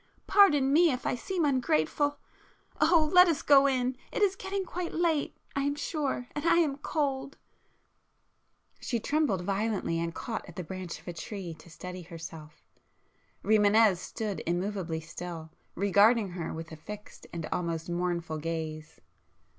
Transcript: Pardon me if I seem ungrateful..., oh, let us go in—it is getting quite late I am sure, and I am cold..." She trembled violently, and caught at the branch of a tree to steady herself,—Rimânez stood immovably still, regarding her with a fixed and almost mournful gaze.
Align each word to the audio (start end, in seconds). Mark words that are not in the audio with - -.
Pardon 0.25 0.73
me 0.73 0.89
if 0.91 1.05
I 1.05 1.13
seem 1.13 1.45
ungrateful..., 1.45 2.17
oh, 2.79 3.07
let 3.13 3.27
us 3.27 3.43
go 3.43 3.67
in—it 3.67 4.21
is 4.23 4.35
getting 4.35 4.65
quite 4.65 4.95
late 4.95 5.37
I 5.55 5.61
am 5.61 5.75
sure, 5.75 6.27
and 6.33 6.43
I 6.43 6.57
am 6.57 6.77
cold..." 6.77 7.37
She 8.81 8.99
trembled 8.99 9.41
violently, 9.43 9.99
and 9.99 10.11
caught 10.11 10.49
at 10.49 10.55
the 10.55 10.63
branch 10.63 10.99
of 10.99 11.07
a 11.07 11.13
tree 11.13 11.53
to 11.53 11.69
steady 11.69 12.01
herself,—Rimânez 12.01 13.97
stood 13.97 14.41
immovably 14.47 15.01
still, 15.01 15.51
regarding 15.75 16.29
her 16.31 16.51
with 16.51 16.71
a 16.71 16.75
fixed 16.75 17.27
and 17.31 17.45
almost 17.51 17.87
mournful 17.87 18.39
gaze. 18.39 18.99